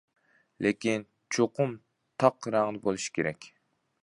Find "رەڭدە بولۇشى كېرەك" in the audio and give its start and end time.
2.57-3.53